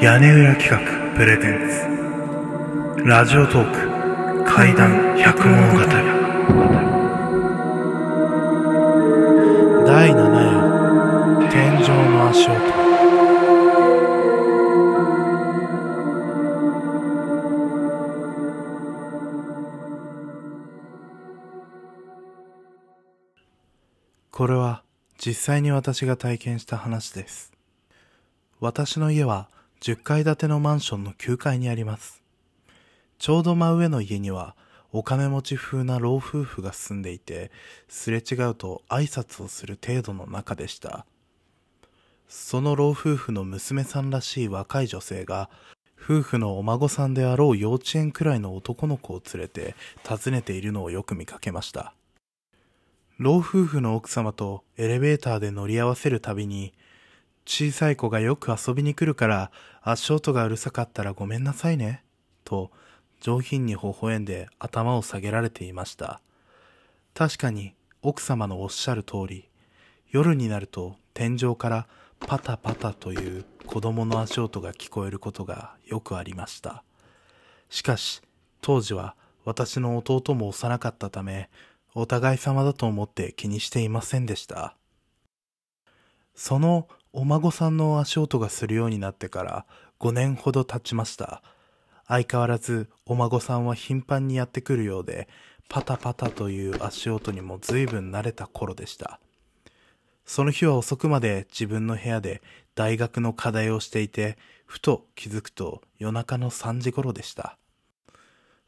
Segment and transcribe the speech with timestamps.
[0.00, 0.78] 屋根裏企画
[1.16, 3.04] プレゼンツ。
[3.04, 5.78] ラジオトーク怪談百物語
[9.84, 12.54] 第7夜天井の足音。
[24.30, 24.84] これは
[25.18, 27.52] 実際に私が体験した話です。
[28.60, 29.48] 私の家は
[29.80, 32.22] 10階建てのマンションの9階にあります
[33.18, 34.54] ちょうど真上の家には
[34.90, 37.50] お金持ち風な老夫婦が住んでいて、
[37.88, 41.04] すれ違うと挨拶をする程度の中でした。
[42.26, 45.50] その老夫婦の娘さんらしい若い女性が、
[46.00, 49.74] 夫婦のお孫さんであろう幼稚園くらいの男の子を連れて
[50.06, 51.92] 訪ねているのをよく見かけました。
[53.18, 56.72] 老夫婦の奥様とエレベーターで乗り合わせるたびに、
[57.50, 62.04] 小さい子がよく遊びに来るから足音がうるさかったらごめんなさいね、
[62.44, 62.70] と
[63.22, 66.20] 上品に微笑んで頭を下げられていました。
[67.14, 69.48] 確かに奥様のおっしゃる通り、
[70.10, 71.86] 夜になると天井から
[72.20, 76.84] パタパタという子供の足音が聞こえることがよくありました。
[77.70, 78.20] しかし、
[78.60, 81.48] 当時は私の弟も幼かったため、
[81.94, 84.76] お互い様だと思って気にしていませんでした。
[86.34, 86.86] その
[87.18, 89.66] お孫さんの足音がするようになってから
[89.98, 91.42] 5年ほど経ちました。
[92.06, 95.26] 相変わらずお孫さんは頻繁にやってくるようで、
[95.68, 99.18] パタパタという足音にも随分慣れた頃でした。
[100.26, 102.40] その日は遅くまで自分の部屋で
[102.76, 107.58] 大学の課題をしていて、ふと気づくと夜中の3時頃でした。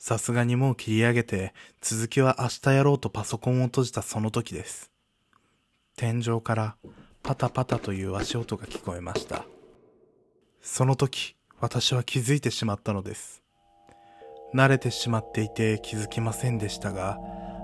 [0.00, 4.90] さすがにもう切り上げて、続きは明日やろうとパソコンを閉じたその時です。
[5.96, 6.74] 天井から
[7.22, 9.44] パタパタという足音が聞こえました。
[10.60, 13.42] その時、私は気づいてしまったのです。
[14.54, 17.18] 慣れてしまっていて気づきませんでしたが、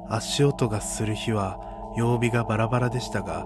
[0.09, 1.59] 足音がする日は
[1.97, 3.45] 曜日がバラバラでしたが、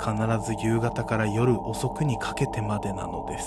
[0.00, 3.46] 必ず夕方から夜遅くにかけてまでなのです。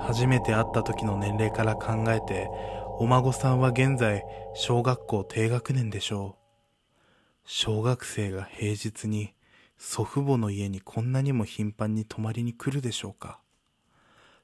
[0.00, 2.50] 初めて会った時の年齢から考えて、
[2.98, 4.24] お孫さんは現在
[4.54, 6.38] 小学校低学年でしょう。
[7.44, 9.32] 小学生が平日に
[9.78, 13.40] 祖父母の家にこんなにも頻繁に泊まりに来るでしょうか。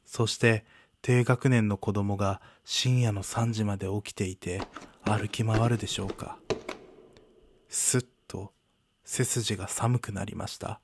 [0.06, 0.64] そして
[1.02, 4.62] 低学年の子供が深夜の3時まで起きていて
[5.02, 6.38] 歩き回るでしょうか。
[7.68, 8.52] すっと
[9.04, 10.80] 背筋が寒くなりました。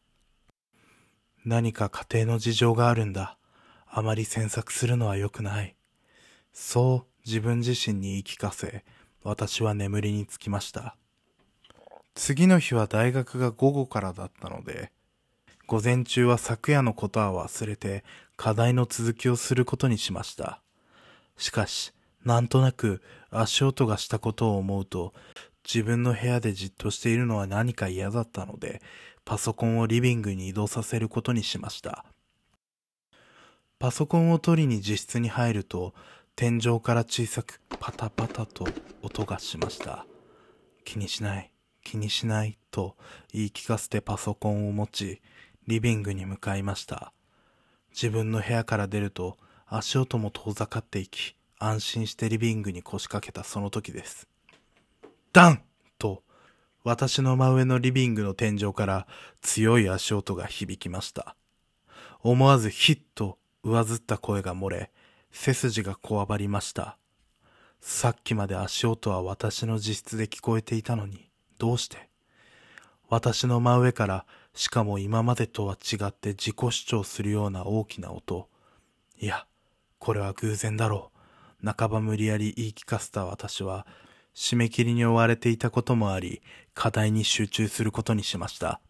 [1.45, 3.39] 何か家庭の事情があるんだ。
[3.87, 5.75] あまり詮索するのは良くない。
[6.53, 8.85] そう自分自身に言い聞かせ、
[9.23, 10.97] 私は眠りにつきました。
[12.23, 14.93] 次の日は大学が午後からだったので、
[15.67, 18.05] 午前中は昨夜のことは忘れて
[18.37, 20.61] 課題の続きをすることにしました。
[21.39, 25.15] しかし、なんとなく足音がしたことを思うと、
[25.65, 28.83] 自分の部屋でじっとしているのは何か嫌だったので、
[29.25, 32.05] パソコンをリビングに移動させることにしました。
[33.79, 35.95] パソコンを取りに自室に入ると、
[36.37, 38.69] 天井から小さくパタパタと
[39.01, 40.05] 音がしました。
[40.85, 41.51] 気にしない、
[41.91, 42.95] 気にしないと
[43.33, 45.21] 言い聞かせてパソコンを持ち、
[45.67, 47.13] リビングに向かいました。
[47.91, 49.37] 自分の部屋から出ると
[49.67, 54.29] 足音も遠ざかっていき、安心してリビングに腰掛けたその時です。
[55.33, 55.63] ダン
[55.99, 56.23] と、
[56.85, 59.07] 私の真上のリビングの天井から
[59.43, 61.35] 強い足音が響きました。
[62.23, 64.93] 思わずヒッと上ずった声が漏れ、
[65.33, 66.99] 背筋がこわばりました。
[67.81, 71.30] さっきまで足音は私の自室で聞こえていたのに、
[71.61, 72.09] どうして？
[73.11, 78.49] 私の真上から、しかも今までとは違って自己主張するような大きな音。
[79.19, 79.47] いや、
[79.99, 81.13] これは偶然だろ
[81.63, 81.71] う。
[81.71, 83.87] 半ば無理やり言い聞かせた私は、
[84.35, 86.41] 締め切りに追われていたこともあり、
[86.73, 88.81] 課題に集中することにしました。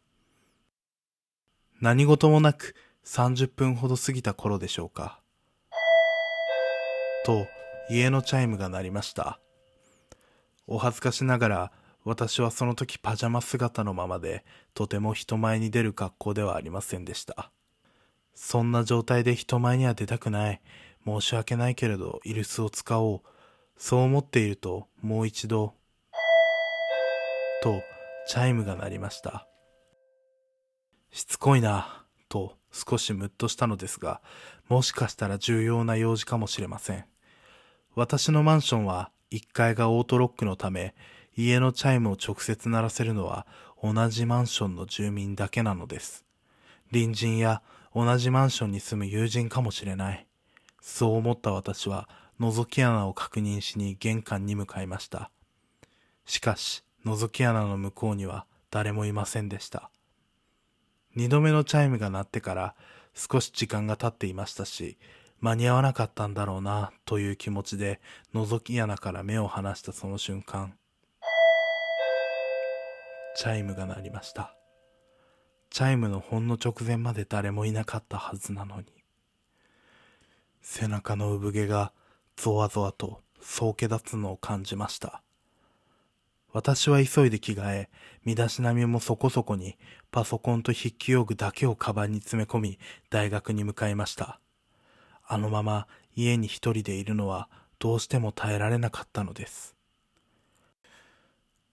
[1.80, 5.20] 何事もなく30分ほど過ぎた頃でしょうか。
[7.24, 7.48] と、
[7.90, 9.40] 家のチャイムが鳴りました。
[10.68, 11.72] お恥ずかしながら、
[12.04, 14.44] 私はその時パジャマ姿のままで、
[14.74, 17.50] とても人前に出る格好ではありませんでした。
[18.34, 20.60] そんな状態で人前には出たくない。
[21.04, 23.20] 申し訳ないけれど、イルスを使おう。
[23.76, 25.74] そう思っていると、もう一度、
[27.62, 27.82] と、
[28.26, 29.46] チャイムが鳴りました。
[31.10, 34.22] しつこいな、と少しムッとしたのですが、
[34.68, 37.04] もしかしたら重要な用事かもしれません。
[37.94, 40.94] 私のマンションは1階がオートロックのため、
[41.44, 43.46] 家のチャイムを直接鳴らせるのは
[43.82, 46.24] 同じマンションの住民だけなのです。
[46.92, 47.62] 隣人や
[47.94, 50.26] 同じマンションに住む友人かもしれない。
[50.80, 52.08] そう思った私は
[52.40, 55.30] 覗き穴を確認しに玄関に向かいました。
[56.26, 59.90] しかし、覗き穴の向こうには誰もいませんでした。
[61.16, 62.74] 二度目のチャイムが鳴ってから
[63.14, 64.98] 少し時間が経っていましたし、
[65.40, 68.00] 間に合わなかったんだろうなという気持ちで
[68.34, 70.74] 覗き穴から目を離したその瞬間、
[73.36, 74.54] チャイムが鳴りました。
[75.70, 78.86] チャイムのほんの直前まで誰もいなかったはずなのに。
[80.62, 81.92] 背中の産毛が
[82.36, 85.22] ゾワゾワとそそけ立つのを感じました。
[86.52, 87.90] 私は急いで着替え、
[88.24, 89.78] 身だしなみもそこそこに
[90.10, 92.78] パソコンと筆記用具だけをカバンに詰め込み
[93.08, 94.40] 大学に向かいました。
[95.24, 95.86] あのまま
[96.16, 97.48] 家に一人でいるのは
[97.78, 99.76] どうしても耐えられなかったのです。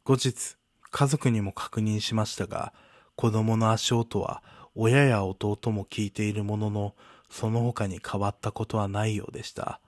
[0.04, 0.56] 後日、
[0.91, 2.73] 家族にも確認しましたが、
[3.15, 4.43] 子供の足音は
[4.75, 6.95] 親や弟も聞いているものの、
[7.29, 9.81] その他に変わったことはないようでした。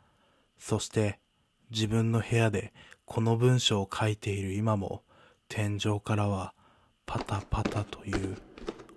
[0.58, 1.20] そして、
[1.72, 2.74] 自分の部屋で
[3.06, 5.04] この文章を書いている今も、
[5.48, 6.54] 天井からは
[7.06, 8.38] パタパタという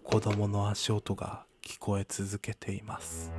[0.02, 3.32] 子供の足音が聞こえ続けています。